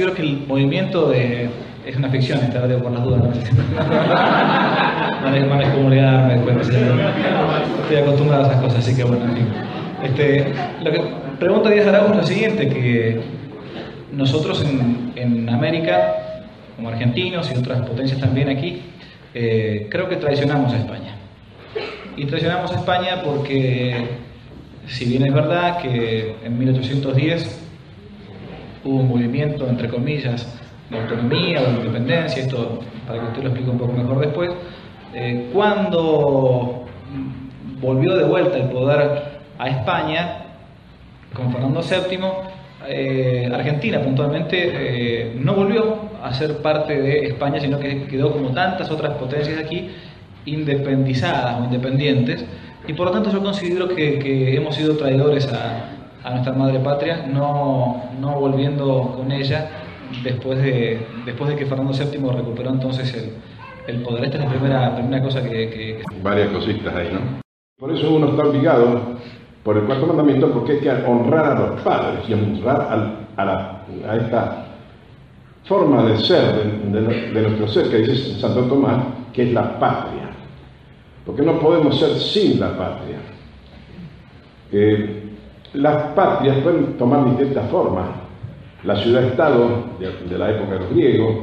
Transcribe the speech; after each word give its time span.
considero 0.00 0.14
que 0.14 0.22
el 0.22 0.46
movimiento 0.46 1.10
de... 1.10 1.50
Es 1.86 1.96
una 1.96 2.08
ficción, 2.10 2.38
esta 2.40 2.60
vez 2.66 2.80
por 2.80 2.92
las 2.92 3.02
dudas. 3.02 3.22
No 3.22 3.34
sé 3.34 3.40
si... 3.46 3.54
manejo 5.46 5.76
comunidad, 5.76 6.30
estoy 7.82 7.96
acostumbrado 7.96 8.44
a 8.44 8.48
esas 8.48 8.62
cosas, 8.62 8.78
así 8.78 8.94
que 8.96 9.04
bueno, 9.04 9.24
en 9.24 9.36
fin. 9.36 9.46
Este, 10.04 10.52
lo 10.82 10.92
que 10.92 11.02
pregunta 11.38 11.70
Díaz 11.70 11.86
Araujo 11.86 12.12
es 12.12 12.16
lo 12.16 12.22
siguiente, 12.24 12.68
que 12.68 13.20
nosotros 14.12 14.62
en, 14.64 15.12
en 15.16 15.48
América, 15.48 16.14
como 16.76 16.90
argentinos 16.90 17.50
y 17.52 17.58
otras 17.58 17.80
potencias 17.86 18.20
también 18.20 18.50
aquí, 18.50 18.82
eh, 19.34 19.86
creo 19.90 20.08
que 20.08 20.16
traicionamos 20.16 20.72
a 20.72 20.78
España. 20.78 21.16
Y 22.16 22.26
traicionamos 22.26 22.72
a 22.72 22.76
España 22.76 23.22
porque, 23.24 24.06
si 24.86 25.06
bien 25.06 25.26
es 25.26 25.32
verdad 25.32 25.78
que 25.78 26.36
en 26.44 26.58
1810 26.58 27.69
hubo 28.84 29.00
un 29.00 29.08
movimiento, 29.08 29.68
entre 29.68 29.88
comillas, 29.88 30.58
de 30.88 30.98
autonomía 30.98 31.60
o 31.60 31.64
de 31.64 31.70
independencia, 31.86 32.42
esto 32.42 32.80
para 33.06 33.20
que 33.20 33.26
usted 33.26 33.42
lo 33.42 33.48
explique 33.48 33.70
un 33.70 33.78
poco 33.78 33.92
mejor 33.92 34.20
después, 34.20 34.50
eh, 35.14 35.50
cuando 35.52 36.86
volvió 37.80 38.16
de 38.16 38.24
vuelta 38.24 38.56
el 38.58 38.68
poder 38.68 39.40
a 39.58 39.68
España, 39.68 40.36
con 41.34 41.52
Fernando 41.52 41.80
VII, 41.80 42.18
eh, 42.88 43.48
Argentina 43.52 44.00
puntualmente 44.00 45.32
no 45.38 45.54
volvió 45.54 46.10
a 46.22 46.32
ser 46.34 46.58
parte 46.58 47.00
de 47.00 47.26
España, 47.26 47.60
sino 47.60 47.78
que 47.78 48.04
quedó 48.04 48.32
como 48.32 48.50
tantas 48.50 48.90
otras 48.90 49.14
potencias 49.14 49.58
aquí, 49.58 49.90
independizadas 50.46 51.60
o 51.60 51.64
independientes, 51.64 52.44
y 52.86 52.92
por 52.92 53.06
lo 53.06 53.12
tanto 53.12 53.30
yo 53.30 53.42
considero 53.42 53.88
que, 53.88 54.56
hemos 54.56 54.74
sido 54.74 54.96
traidores 54.96 55.46
a, 55.52 55.99
nuestra 56.28 56.52
madre 56.52 56.78
patria, 56.80 57.26
no, 57.26 58.04
no, 58.20 58.40
volviendo 58.40 59.14
con 59.16 59.32
ella 59.32 59.70
después 60.22 60.60
de, 60.62 61.06
después 61.24 61.50
de 61.50 61.56
que 61.56 61.66
Fernando 61.66 61.92
VII 61.92 62.30
recuperó 62.36 62.70
entonces 62.70 63.14
el, 63.14 63.32
el 63.86 64.02
poder. 64.02 64.24
Esta 64.24 64.38
es 64.38 64.44
la 64.44 64.50
primera, 64.50 64.96
primera 64.96 65.22
cosa 65.22 65.42
que, 65.42 66.02
Varias 66.22 66.48
cositas 66.50 66.94
ahí, 66.94 67.10
¿no? 67.12 67.40
Por 67.78 67.92
eso 67.92 68.12
uno 68.12 68.30
está 68.30 68.42
obligado 68.42 69.16
por 69.62 69.76
el 69.76 69.84
cuarto 69.84 70.06
mandamiento 70.06 70.50
porque 70.52 70.72
hay 70.72 70.80
que 70.80 70.90
honrar 70.90 71.56
a 71.56 71.58
los 71.58 71.80
padres 71.80 72.28
y 72.28 72.34
honrar 72.34 73.22
a, 73.36 73.44
la, 73.44 73.84
a 74.08 74.16
esta 74.16 74.66
forma 75.64 76.04
de 76.04 76.18
ser 76.18 76.62
de, 76.62 77.00
nuestro 77.42 77.68
ser 77.68 77.88
que 77.88 77.98
dice 77.98 78.38
Santo 78.38 78.64
Tomás, 78.64 79.04
que 79.32 79.44
es 79.44 79.52
la 79.52 79.78
patria. 79.78 80.30
Porque 81.24 81.42
no 81.42 81.58
podemos 81.58 81.98
ser 81.98 82.18
sin 82.18 82.60
la 82.60 82.76
patria. 82.76 83.18
Eh, 84.72 85.19
las 85.74 86.12
patrias 86.12 86.58
pueden 86.62 86.96
tomar 86.96 87.24
distintas 87.26 87.68
formas. 87.70 88.06
La 88.84 88.96
ciudad-estado 88.96 89.84
de, 89.98 90.38
la 90.38 90.50
época 90.50 90.72
de 90.74 90.80
los 90.80 90.90
griegos, 90.90 91.36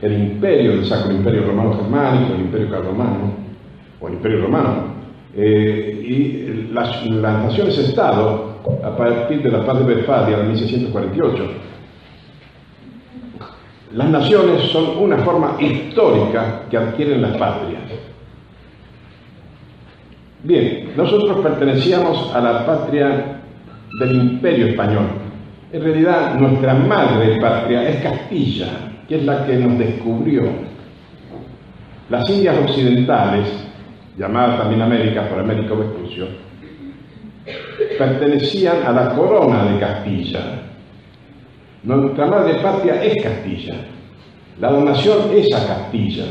el 0.00 0.12
imperio, 0.12 0.72
el 0.72 0.86
Sacro 0.86 1.12
Imperio 1.12 1.46
Romano 1.46 1.74
Germánico, 1.74 2.34
el 2.34 2.40
Imperio 2.40 2.70
Carlomano, 2.70 3.32
o 4.00 4.08
el 4.08 4.14
Imperio 4.14 4.42
Romano, 4.42 4.94
eh, 5.36 6.04
y 6.06 6.72
las, 6.72 7.04
naciones-estado, 7.04 8.58
a 8.82 8.96
partir 8.96 9.42
de 9.42 9.50
la 9.50 9.64
paz 9.64 9.78
de 9.78 9.94
Westfalia 9.94 10.38
de 10.38 10.44
1648, 10.44 11.50
las 13.94 14.08
naciones 14.08 14.62
son 14.70 14.98
una 14.98 15.18
forma 15.18 15.56
histórica 15.60 16.62
que 16.70 16.76
adquieren 16.76 17.22
las 17.22 17.36
patrias. 17.36 17.82
Bien, 20.42 20.92
nosotros 20.96 21.38
pertenecíamos 21.38 22.34
a 22.34 22.40
la 22.40 22.66
patria 22.66 23.43
del 23.98 24.16
imperio 24.16 24.66
español. 24.66 25.06
En 25.72 25.82
realidad 25.82 26.34
nuestra 26.38 26.74
madre 26.74 27.40
patria 27.40 27.88
es 27.88 28.02
Castilla, 28.02 28.68
que 29.08 29.16
es 29.16 29.24
la 29.24 29.46
que 29.46 29.56
nos 29.56 29.78
descubrió. 29.78 30.42
Las 32.10 32.28
Indias 32.30 32.56
Occidentales, 32.58 33.48
llamadas 34.16 34.58
también 34.58 34.82
América 34.82 35.28
por 35.28 35.40
Américo 35.40 35.76
Vespucio, 35.76 36.26
pertenecían 37.98 38.82
a 38.86 38.92
la 38.92 39.14
corona 39.14 39.64
de 39.64 39.78
Castilla, 39.78 40.40
nuestra 41.84 42.26
madre 42.26 42.54
patria 42.54 43.02
es 43.04 43.22
Castilla. 43.22 43.74
La 44.58 44.70
donación 44.70 45.18
es 45.34 45.54
a 45.54 45.66
Castilla. 45.66 46.24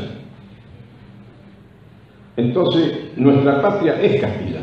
Entonces, 2.36 3.16
nuestra 3.16 3.62
patria 3.62 4.00
es 4.02 4.20
Castilla. 4.20 4.60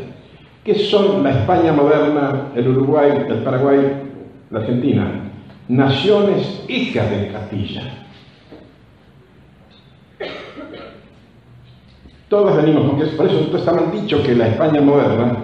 ¿Qué 0.64 0.76
son 0.76 1.24
la 1.24 1.30
España 1.30 1.72
moderna, 1.72 2.52
el 2.54 2.68
Uruguay, 2.68 3.10
el 3.28 3.38
Paraguay, 3.38 3.80
la 4.50 4.60
Argentina? 4.60 5.30
Naciones 5.68 6.64
hijas 6.68 7.10
de 7.10 7.32
Castilla. 7.32 7.82
Todas 12.28 12.56
venimos, 12.56 12.88
porque 12.88 13.06
por 13.16 13.26
eso 13.26 13.56
está 13.56 13.72
mal 13.72 13.90
dicho 13.90 14.22
que 14.22 14.34
la 14.34 14.48
España 14.48 14.80
moderna 14.80 15.36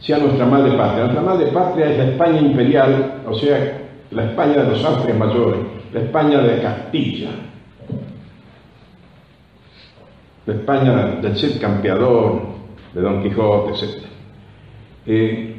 sea 0.00 0.18
nuestra 0.18 0.46
madre 0.46 0.72
patria. 0.76 1.04
Nuestra 1.04 1.22
madre 1.22 1.46
patria 1.48 1.90
es 1.90 1.98
la 1.98 2.04
España 2.04 2.40
imperial, 2.40 3.22
o 3.28 3.34
sea, 3.34 3.78
la 4.10 4.24
España 4.24 4.62
de 4.62 4.70
los 4.70 4.84
Austrias 4.84 5.18
mayores, 5.18 5.60
la 5.92 6.00
España 6.00 6.40
de 6.40 6.62
Castilla, 6.62 7.30
la 10.46 10.54
España 10.54 10.92
del 11.20 11.36
Cid 11.36 11.60
Campeador, 11.60 12.42
de 12.94 13.00
Don 13.00 13.22
Quijote, 13.22 13.72
etc. 13.72 14.02
Eh, 15.06 15.56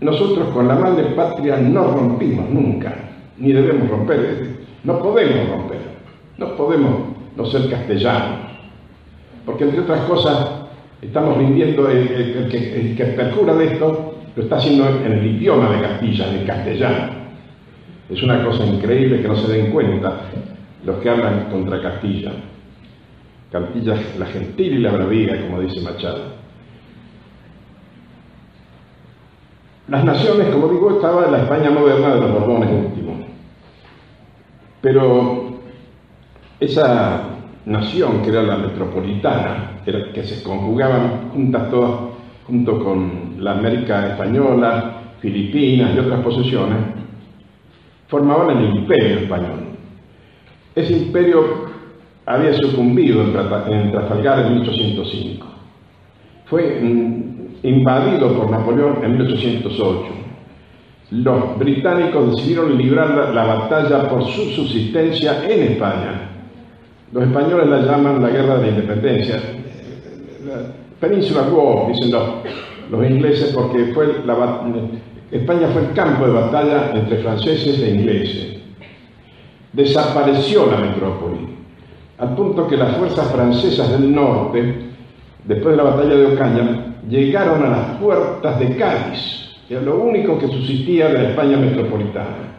nosotros 0.00 0.48
con 0.48 0.68
la 0.68 0.74
madre 0.74 1.04
patria 1.14 1.56
no 1.56 1.84
rompimos 1.84 2.50
nunca, 2.50 2.94
ni 3.38 3.52
debemos 3.52 3.88
romper, 3.88 4.56
no 4.84 4.98
podemos 4.98 5.48
romper, 5.48 5.80
no 6.38 6.56
podemos 6.56 6.90
no 7.36 7.46
ser 7.46 7.70
castellanos, 7.70 8.50
porque 9.44 9.64
entre 9.64 9.80
otras 9.80 10.00
cosas 10.00 10.48
estamos 11.00 11.38
rindiendo, 11.38 11.88
el, 11.88 12.48
que, 12.50 12.80
el 12.80 12.96
que 12.96 13.04
de 13.04 13.64
esto 13.64 14.14
lo 14.34 14.42
está 14.42 14.56
haciendo 14.56 14.86
en 14.88 15.12
el 15.12 15.26
idioma 15.26 15.70
de 15.70 15.80
Castilla, 15.80 16.28
en 16.28 16.34
el 16.40 16.46
castellano. 16.46 17.16
Es 18.10 18.22
una 18.22 18.44
cosa 18.44 18.64
increíble 18.66 19.22
que 19.22 19.28
no 19.28 19.36
se 19.36 19.50
den 19.50 19.72
cuenta 19.72 20.20
los 20.84 20.98
que 20.98 21.10
hablan 21.10 21.46
contra 21.50 21.80
Castilla. 21.80 22.32
Castilla 23.50 23.94
la 24.18 24.26
gentil 24.26 24.74
y 24.74 24.78
la 24.78 24.92
bravía, 24.92 25.40
como 25.40 25.60
dice 25.60 25.80
Machado. 25.80 26.45
Las 29.88 30.04
naciones, 30.04 30.48
como 30.48 30.68
digo, 30.68 30.96
estaba 30.96 31.26
en 31.26 31.32
la 31.32 31.38
España 31.38 31.70
moderna 31.70 32.14
de 32.14 32.20
los 32.20 32.32
Borbones 32.32 32.86
últimos. 32.86 33.16
Pero 34.80 35.58
esa 36.58 37.22
nación, 37.66 38.22
que 38.22 38.30
era 38.30 38.42
la 38.42 38.56
metropolitana, 38.56 39.82
que 39.84 40.24
se 40.24 40.42
conjugaban 40.42 41.30
juntas 41.32 41.70
todas 41.70 41.92
junto 42.46 42.82
con 42.82 43.36
la 43.38 43.52
América 43.52 44.08
Española, 44.08 45.02
Filipinas 45.20 45.94
y 45.94 45.98
otras 45.98 46.20
posesiones, 46.20 46.78
formaban 48.08 48.56
el 48.56 48.76
imperio 48.76 49.18
español. 49.20 49.66
Ese 50.74 50.96
imperio 50.96 51.66
había 52.24 52.54
sucumbido 52.54 53.22
en 53.22 53.92
Trafalgar 53.92 54.46
en 54.46 54.54
1805. 54.54 55.46
Fue 56.46 56.78
invadido 57.62 58.32
por 58.36 58.50
Napoleón 58.50 58.98
en 59.02 59.12
1808. 59.18 60.26
Los 61.10 61.58
británicos 61.58 62.34
decidieron 62.34 62.76
librar 62.76 63.32
la 63.32 63.44
batalla 63.44 64.08
por 64.08 64.24
su 64.24 64.50
subsistencia 64.50 65.44
en 65.48 65.72
España. 65.72 66.30
Los 67.12 67.24
españoles 67.24 67.68
la 67.68 67.80
llaman 67.80 68.20
la 68.20 68.30
guerra 68.30 68.56
de 68.56 68.62
la 68.62 68.68
independencia. 68.68 69.40
Península 70.98 71.42
War, 71.42 71.92
dicen 71.92 72.10
los, 72.90 73.06
ingleses, 73.08 73.52
porque 73.54 73.92
fue 73.94 74.22
la, 74.24 74.34
España 75.30 75.68
fue 75.68 75.82
el 75.82 75.92
campo 75.92 76.26
de 76.26 76.32
batalla 76.32 76.92
entre 76.94 77.18
franceses 77.18 77.80
e 77.80 77.90
ingleses. 77.90 78.56
Desapareció 79.72 80.66
la 80.70 80.78
metrópoli, 80.78 81.56
al 82.18 82.34
punto 82.34 82.66
que 82.66 82.76
las 82.76 82.96
fuerzas 82.96 83.30
francesas 83.30 83.90
del 83.92 84.12
norte, 84.12 84.90
después 85.44 85.76
de 85.76 85.82
la 85.82 85.90
batalla 85.90 86.16
de 86.16 86.26
Ocaña, 86.26 86.85
llegaron 87.08 87.64
a 87.64 87.68
las 87.68 87.86
puertas 87.98 88.58
de 88.58 88.76
Cádiz, 88.76 89.56
que 89.68 89.80
lo 89.80 89.96
único 89.96 90.38
que 90.38 90.48
subsistía 90.48 91.08
de 91.08 91.14
la 91.14 91.28
España 91.30 91.56
metropolitana. 91.56 92.54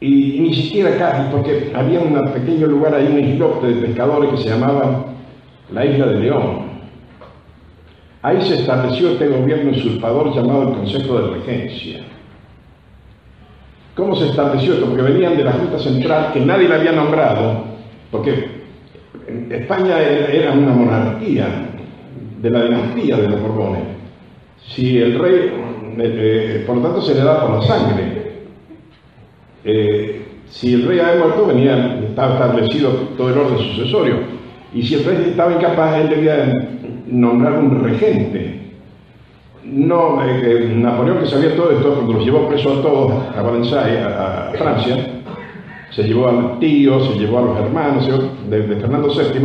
Y, 0.00 0.40
ni 0.40 0.54
siquiera 0.54 0.96
Cádiz, 0.98 1.28
porque 1.30 1.72
había 1.74 2.00
un 2.00 2.32
pequeño 2.32 2.66
lugar 2.66 2.94
ahí, 2.94 3.06
un 3.06 3.20
islote 3.20 3.68
de 3.68 3.86
pescadores 3.86 4.30
que 4.30 4.36
se 4.38 4.50
llamaba 4.50 5.06
la 5.72 5.86
isla 5.86 6.06
de 6.06 6.20
León. 6.20 6.74
Ahí 8.22 8.40
se 8.42 8.56
estableció 8.56 9.10
este 9.10 9.28
gobierno 9.28 9.70
usurpador 9.70 10.34
llamado 10.34 10.68
el 10.68 10.74
Consejo 10.76 11.18
de 11.18 11.34
Regencia. 11.34 12.00
¿Cómo 13.94 14.16
se 14.16 14.28
estableció 14.28 14.74
esto? 14.74 14.86
Porque 14.86 15.02
venían 15.02 15.36
de 15.36 15.44
la 15.44 15.52
Junta 15.52 15.78
Central, 15.78 16.32
que 16.32 16.40
nadie 16.40 16.68
la 16.68 16.76
había 16.76 16.92
nombrado, 16.92 17.64
porque 18.10 18.48
España 19.50 20.00
era 20.00 20.52
una 20.52 20.72
monarquía 20.72 21.73
de 22.44 22.50
la 22.50 22.62
dinastía 22.64 23.16
de 23.16 23.28
los 23.30 23.40
Borbones. 23.40 23.80
Si 24.68 24.98
el 24.98 25.18
rey, 25.18 25.34
eh, 25.34 25.96
eh, 25.98 26.64
por 26.66 26.76
lo 26.76 26.82
tanto, 26.82 27.00
se 27.00 27.14
le 27.14 27.22
da 27.22 27.40
por 27.40 27.58
la 27.58 27.62
sangre. 27.62 28.24
eh, 29.64 30.20
si 30.50 30.74
el 30.74 30.86
rey 30.86 30.98
había 30.98 31.24
muerto, 31.24 31.46
venía, 31.46 32.00
estaba 32.06 32.34
establecido 32.34 32.90
todo 33.16 33.30
el 33.30 33.38
orden 33.38 33.58
sucesorio. 33.58 34.16
Y 34.74 34.82
si 34.82 34.94
el 34.94 35.04
rey 35.04 35.26
estaba 35.30 35.54
incapaz, 35.54 36.02
él 36.02 36.10
debía 36.10 36.68
nombrar 37.06 37.58
un 37.58 37.82
regente. 37.82 38.60
No, 39.64 40.20
Napoleón 40.22 41.20
que 41.20 41.26
sabía 41.26 41.56
todo 41.56 41.70
esto, 41.70 41.94
cuando 41.94 42.12
los 42.12 42.24
llevó 42.26 42.46
preso 42.46 42.74
a 42.74 42.82
todos 42.82 43.12
a 43.34 43.40
Valencia, 43.40 43.80
a, 43.80 44.52
Francia, 44.52 45.22
se 45.90 46.02
llevó 46.02 46.28
al 46.28 46.58
tío, 46.58 47.00
se 47.00 47.18
llevó 47.18 47.38
a 47.38 47.42
los 47.42 47.58
hermanos 47.58 48.06
de, 48.50 48.62
Fernando 48.62 49.08
VII, 49.08 49.40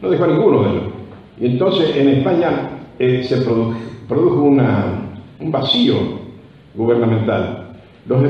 no 0.00 0.08
dejó 0.08 0.24
a 0.24 0.28
ninguno 0.28 0.62
de 0.62 0.70
ellos. 0.70 0.99
Y 1.40 1.46
entonces 1.46 1.96
en 1.96 2.08
España 2.08 2.50
eh, 2.98 3.24
se 3.24 3.38
produjo, 3.38 4.42
un 4.42 5.50
vacío 5.50 5.96
gubernamental. 6.74 7.68
Los, 8.06 8.22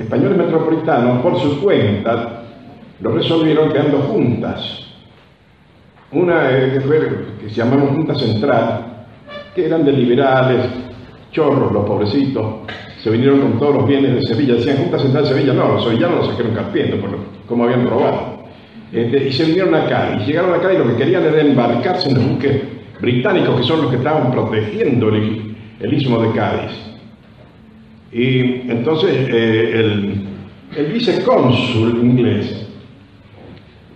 españoles 0.00 0.36
metropolitanos, 0.36 1.22
por 1.22 1.38
su 1.38 1.60
cuenta, 1.60 2.42
lo 3.00 3.12
resolvieron 3.12 3.70
quedando 3.70 3.98
juntas. 3.98 4.86
Una 6.12 6.50
eh, 6.50 6.72
que, 6.72 6.80
fue, 6.80 6.98
que 7.40 7.50
se 7.50 7.54
llamamos 7.56 7.90
Junta 7.90 8.14
Central, 8.16 9.06
que 9.54 9.66
eran 9.66 9.84
de 9.84 9.92
liberales, 9.92 10.66
chorros, 11.30 11.70
los 11.70 11.84
pobrecitos, 11.84 12.46
se 13.00 13.10
vinieron 13.10 13.40
con 13.40 13.58
todos 13.58 13.76
los 13.76 13.86
bienes 13.86 14.16
de 14.16 14.22
Sevilla. 14.22 14.54
Decían 14.54 14.78
Junta 14.78 14.98
Central 14.98 15.22
de 15.22 15.30
Sevilla, 15.30 15.52
no, 15.52 15.68
los 15.74 15.84
sevillanos 15.84 16.18
los 16.18 16.26
sacaron 16.30 16.54
carpiendo, 16.54 17.00
por 17.00 17.10
como 17.46 17.64
habían 17.64 17.88
robado. 17.88 18.39
Este, 18.92 19.28
y 19.28 19.32
se 19.32 19.44
vinieron 19.44 19.74
acá, 19.74 20.18
y 20.20 20.26
llegaron 20.26 20.52
acá 20.52 20.72
y 20.72 20.78
lo 20.78 20.88
que 20.88 20.96
querían 20.96 21.22
era 21.22 21.40
embarcarse 21.40 22.08
en 22.08 22.16
los 22.16 22.28
buques 22.28 22.62
británicos, 23.00 23.60
que 23.60 23.66
son 23.66 23.82
los 23.82 23.90
que 23.90 23.96
estaban 23.98 24.32
protegiendo 24.32 25.08
el, 25.08 25.54
el 25.78 25.94
istmo 25.94 26.20
de 26.20 26.32
Cádiz. 26.32 26.72
Y 28.12 28.68
entonces 28.68 29.10
eh, 29.12 29.70
el, 29.74 30.26
el, 30.76 30.92
vicecónsul 30.92 31.98
inglés, 32.02 32.66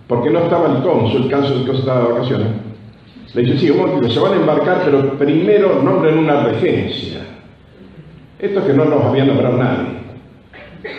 porque 0.07 0.29
no 0.29 0.39
estaba 0.39 0.77
el 0.77 0.83
cónsul, 0.83 1.23
el 1.23 1.31
cónsul 1.31 1.69
estaba 1.69 2.01
de 2.01 2.13
vacaciones, 2.13 2.47
le 3.33 3.41
dice, 3.41 3.57
sí, 3.57 3.69
un 3.69 4.09
se 4.09 4.19
van 4.19 4.31
a 4.31 4.35
embarcar, 4.37 4.83
pero 4.85 5.17
primero 5.17 5.81
nombren 5.83 6.19
una 6.19 6.45
regencia. 6.45 7.19
Esto 8.39 8.59
es 8.59 8.65
que 8.65 8.73
no 8.73 8.85
nos 8.85 9.03
había 9.03 9.25
nombrado 9.25 9.57
nadie. 9.57 10.04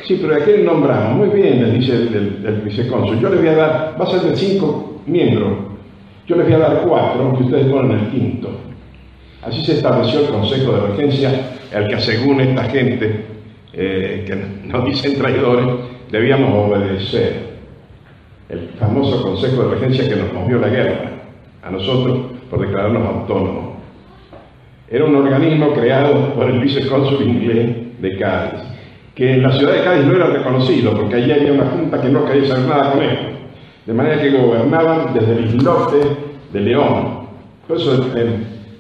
Sí, 0.06 0.18
pero 0.20 0.36
¿a 0.36 0.44
quién 0.44 0.64
nombramos? 0.64 1.26
Muy 1.26 1.40
bien, 1.40 1.62
le 1.62 1.78
dice 1.78 1.94
el, 1.94 2.62
vicecónsul. 2.64 3.20
Yo 3.20 3.28
les 3.28 3.40
voy 3.40 3.48
a 3.48 3.54
dar, 3.56 3.96
va 4.00 4.04
a 4.04 4.10
ser 4.10 4.20
de 4.20 4.36
cinco 4.36 5.02
miembros. 5.06 5.52
Yo 6.26 6.36
les 6.36 6.46
voy 6.46 6.54
a 6.54 6.58
dar 6.58 6.82
cuatro, 6.82 7.36
que 7.36 7.44
ustedes 7.44 7.66
ponen 7.66 7.98
el 7.98 8.10
quinto. 8.10 8.50
Así 9.42 9.64
se 9.64 9.74
estableció 9.74 10.20
el 10.20 10.26
Consejo 10.26 10.72
de 10.72 10.86
Regencia, 10.88 11.50
al 11.74 11.88
que 11.88 12.00
según 12.00 12.40
esta 12.40 12.64
gente, 12.64 13.26
eh, 13.72 14.24
que 14.26 14.68
nos 14.68 14.84
dicen 14.86 15.16
traidores, 15.18 15.66
debíamos 16.10 16.52
obedecer. 16.52 17.56
El 18.48 18.70
famoso 18.78 19.22
Consejo 19.22 19.64
de 19.64 19.74
Regencia 19.74 20.08
que 20.08 20.16
nos 20.16 20.32
movió 20.32 20.58
la 20.58 20.68
guerra, 20.68 21.10
a 21.62 21.70
nosotros 21.70 22.18
por 22.50 22.60
declararnos 22.60 23.06
autónomos. 23.06 23.76
Era 24.88 25.04
un 25.04 25.16
organismo 25.16 25.72
creado 25.72 26.32
por 26.34 26.48
el 26.48 26.60
vicecónsul 26.60 27.22
inglés 27.22 28.00
de 28.00 28.16
Cádiz, 28.18 28.60
que 29.16 29.32
en 29.32 29.42
la 29.42 29.50
ciudad 29.50 29.72
de 29.72 29.82
Cádiz 29.82 30.04
no 30.04 30.14
era 30.14 30.26
reconocido, 30.26 30.94
porque 30.94 31.16
allí 31.16 31.32
había 31.32 31.54
una 31.54 31.66
junta 31.66 32.00
que 32.00 32.10
no 32.10 32.26
quería 32.26 32.48
saber 32.48 32.68
nada 32.68 32.92
con 32.92 33.02
él. 33.02 33.18
De 33.86 33.94
manera 33.94 34.20
que 34.20 34.30
gobernaban 34.30 35.14
desde 35.14 35.38
el 35.38 35.46
islote 35.46 35.96
de 36.52 36.60
León. 36.60 37.26
Por 37.66 37.78
eso 37.78 38.06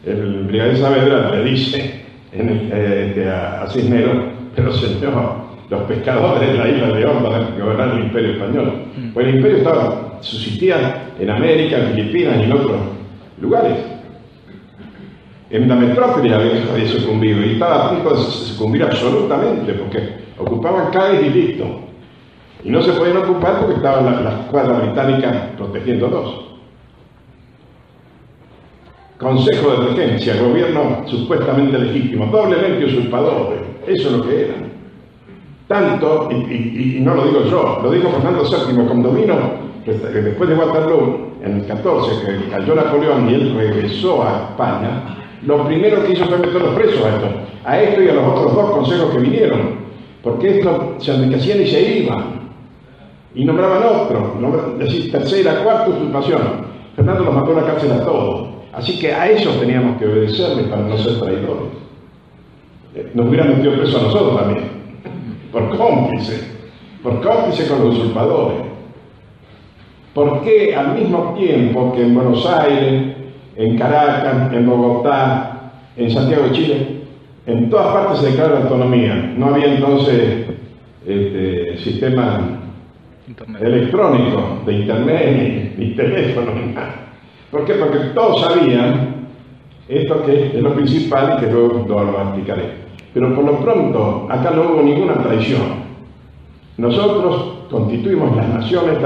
el 0.04 0.44
brigadier 0.44 0.76
Saavedra 0.76 1.34
le 1.34 1.44
dice 1.50 2.04
eh, 2.32 3.32
a, 3.32 3.66
Cisneros, 3.70 4.16
pero 4.54 4.72
señor, 4.72 5.12
los 5.70 5.82
pescadores 5.84 6.52
de 6.52 6.58
la 6.58 6.68
isla 6.68 6.88
de 6.88 7.00
León 7.00 7.22
van 7.22 7.32
a 7.32 7.50
gobernar 7.58 7.96
el 7.96 8.04
imperio 8.04 8.32
español. 8.32 8.72
Mm. 8.94 9.12
Pues 9.14 9.26
el 9.26 9.36
imperio 9.36 9.56
estaba, 9.58 10.18
subsistía 10.20 11.12
en 11.18 11.30
América, 11.30 11.78
en 11.78 11.94
Filipinas 11.94 12.36
y 12.40 12.42
en 12.42 12.52
otros 12.52 12.76
lugares. 13.40 13.78
En 15.48 15.66
la 15.66 15.76
metrópoli 15.76 16.30
había 16.32 16.88
sucumbido 16.88 17.40
y 17.40 17.52
estaba 17.52 17.86
a 17.86 17.90
punto 17.90 18.10
de 18.10 18.20
sucumbir 18.20 18.82
absolutamente 18.82 19.72
porque 19.74 20.25
ocupaban 20.38 20.90
Cádiz 20.90 21.22
y 21.22 21.30
listo. 21.30 21.64
Y 22.64 22.70
no 22.70 22.82
se 22.82 22.92
podían 22.92 23.18
ocupar 23.18 23.60
porque 23.60 23.76
estaban 23.76 24.06
las 24.06 24.22
la 24.22 24.40
escuadras 24.40 24.82
británicas 24.82 25.36
protegiéndolos. 25.56 26.46
Consejo 29.18 29.70
de 29.70 29.88
Regencia, 29.88 30.36
gobierno 30.42 31.02
supuestamente 31.06 31.78
legítimo, 31.78 32.26
doblemente 32.26 32.84
usurpadores, 32.84 33.60
eso 33.86 34.08
es 34.08 34.12
lo 34.12 34.28
que 34.28 34.44
eran. 34.44 34.66
Tanto, 35.68 36.28
y, 36.30 36.98
no 37.00 37.14
lo 37.14 37.24
digo 37.24 37.44
yo, 37.44 37.80
lo 37.82 37.90
dijo 37.90 38.10
Fernando 38.10 38.42
VII 38.42 38.86
cuando 38.86 39.10
vino, 39.12 39.34
después 39.86 40.48
de 40.50 40.54
Waterloo, 40.54 41.30
en 41.42 41.60
el 41.60 41.66
14, 41.66 42.26
que 42.26 42.50
cayó 42.50 42.74
Napoleón 42.74 43.30
y 43.30 43.34
él 43.34 43.54
regresó 43.56 44.22
a 44.22 44.50
España, 44.50 45.16
lo 45.46 45.64
primero 45.64 46.04
que 46.04 46.12
hizo 46.12 46.26
fue 46.26 46.38
meter 46.38 46.60
los 46.60 46.74
presos 46.74 47.04
a 47.04 47.08
esto, 47.16 47.28
a 47.64 47.80
esto 47.80 48.02
y 48.02 48.08
a 48.08 48.14
los 48.14 48.24
otros 48.24 48.54
dos 48.54 48.70
consejos 48.72 49.10
que 49.12 49.18
vinieron, 49.18 49.85
porque 50.26 50.58
esto 50.58 50.96
se 50.98 51.14
enriquecían 51.14 51.62
y 51.62 51.66
se 51.68 51.98
iban, 52.00 52.24
y 53.32 53.44
nombraban 53.44 53.84
otro, 53.84 54.34
es 54.72 54.78
decir, 54.80 55.12
tercera, 55.12 55.62
cuarta 55.62 55.90
usurpación. 55.90 56.40
Fernando 56.96 57.22
los 57.26 57.34
mató 57.34 57.52
a 57.52 57.60
la 57.60 57.66
cárcel 57.68 57.92
a 57.92 58.04
todos. 58.04 58.48
Así 58.72 58.98
que 58.98 59.14
a 59.14 59.30
ellos 59.30 59.60
teníamos 59.60 59.96
que 59.98 60.04
obedecerles 60.04 60.66
para 60.66 60.82
no 60.82 60.98
ser 60.98 61.20
traidores. 61.20 61.68
Eh, 62.96 63.12
nos 63.14 63.28
hubieran 63.28 63.56
metido 63.56 63.74
preso 63.74 63.98
a 63.98 64.02
nosotros 64.02 64.36
también, 64.40 64.64
por 65.52 65.76
cómplice, 65.76 66.40
por 67.04 67.22
cómplice 67.22 67.68
con 67.68 67.84
los 67.84 67.96
usurpadores. 67.96 68.58
¿Por 70.12 70.42
qué 70.42 70.74
al 70.74 70.98
mismo 70.98 71.36
tiempo 71.38 71.92
que 71.94 72.02
en 72.02 72.14
Buenos 72.16 72.44
Aires, 72.46 73.14
en 73.54 73.78
Caracas, 73.78 74.52
en 74.52 74.66
Bogotá, 74.66 75.70
en 75.96 76.10
Santiago 76.10 76.48
de 76.48 76.52
Chile, 76.52 76.95
en 77.46 77.70
todas 77.70 77.94
partes 77.94 78.18
se 78.20 78.30
declara 78.30 78.54
la 78.54 78.60
autonomía? 78.62 79.34
No 79.36 79.46
había 79.46 79.74
entonces 79.74 80.46
este, 81.06 81.78
sistema 81.78 82.40
electrónico 83.60 84.62
de 84.66 84.72
internet 84.72 85.74
ni, 85.78 85.94
teléfono 85.94 86.52
ni 86.54 86.72
nada. 86.72 87.06
¿Por 87.50 87.64
qué? 87.64 87.74
Porque 87.74 87.98
todos 88.14 88.40
sabían 88.40 89.26
esto 89.88 90.24
que 90.24 90.46
es 90.48 90.54
lo 90.54 90.74
principal 90.74 91.36
y 91.36 91.44
que 91.44 91.52
luego 91.52 91.86
lo 91.88 92.22
explicaré. 92.22 92.86
Pero 93.14 93.34
por 93.34 93.44
lo 93.44 93.60
pronto, 93.60 94.26
acá 94.28 94.50
no 94.50 94.62
hubo 94.62 94.82
ninguna 94.82 95.14
traición. 95.22 95.86
Nosotros 96.76 97.66
constituimos 97.70 98.36
las 98.36 98.48
naciones, 98.48 98.98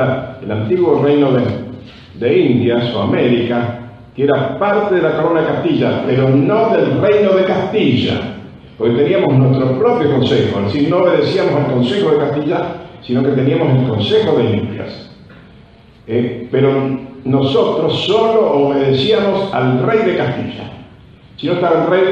el 0.42 0.50
antiguo 0.50 1.02
reino 1.02 1.30
de, 1.32 1.44
de 2.18 2.38
Indias 2.38 2.92
o 2.94 3.02
América, 3.02 3.79
que 4.14 4.24
era 4.24 4.58
parte 4.58 4.96
de 4.96 5.02
la 5.02 5.16
corona 5.16 5.40
de 5.40 5.46
Castilla, 5.46 6.02
pero 6.06 6.28
no 6.28 6.70
del 6.70 7.00
reino 7.00 7.32
de 7.32 7.44
Castilla, 7.44 8.20
porque 8.76 8.94
teníamos 8.94 9.34
nuestro 9.36 9.78
propio 9.78 10.10
consejo, 10.16 10.60
es 10.60 10.72
decir, 10.72 10.88
no 10.90 10.98
obedecíamos 10.98 11.54
al 11.54 11.72
consejo 11.72 12.10
de 12.10 12.18
Castilla, 12.18 12.62
sino 13.02 13.22
que 13.22 13.30
teníamos 13.30 13.78
el 13.78 13.88
consejo 13.88 14.36
de 14.38 14.44
Indias. 14.44 15.10
Eh, 16.06 16.48
pero 16.50 16.98
nosotros 17.24 18.04
solo 18.04 18.52
obedecíamos 18.52 19.52
al 19.54 19.82
rey 19.82 19.98
de 20.04 20.16
Castilla. 20.16 20.72
Si 21.36 21.46
no 21.46 21.54
estaba 21.54 21.84
el 21.84 21.90
rey, 21.90 22.04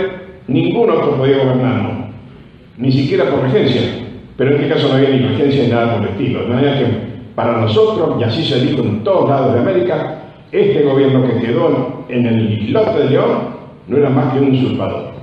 ningún 0.46 0.90
otro 0.90 1.16
podía 1.16 1.38
gobernarnos, 1.38 2.08
ni 2.76 2.92
siquiera 2.92 3.30
por 3.30 3.42
regencia. 3.42 3.82
Pero 4.36 4.50
en 4.50 4.56
este 4.62 4.74
caso 4.74 4.88
no 4.88 4.94
había 4.94 5.10
ni 5.10 5.18
regencia 5.18 5.64
ni 5.64 5.68
nada 5.68 5.96
por 5.96 6.02
el 6.02 6.10
estilo. 6.10 6.42
De 6.42 6.46
manera 6.46 6.78
que 6.78 6.86
para 7.34 7.60
nosotros, 7.60 8.16
y 8.20 8.24
así 8.24 8.44
se 8.44 8.60
dijo 8.60 8.82
en 8.82 9.02
todos 9.02 9.28
lados 9.28 9.54
de 9.54 9.60
América, 9.60 10.27
este 10.52 10.82
gobierno 10.82 11.26
que 11.26 11.46
quedó 11.46 12.04
en 12.08 12.26
el 12.26 12.52
islote 12.62 12.98
de 13.00 13.10
León 13.10 13.38
no 13.86 13.96
era 13.96 14.10
más 14.10 14.32
que 14.32 14.40
un 14.40 14.54
usurpador. 14.54 15.17